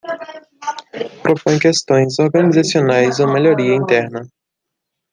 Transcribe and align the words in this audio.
Propõe 1.25 1.59
questões 1.67 2.17
organizacionais 2.25 3.19
ou 3.23 3.31
melhoria 3.37 3.75
interna. 3.83 4.21